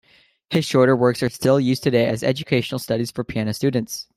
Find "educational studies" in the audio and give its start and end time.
2.23-3.11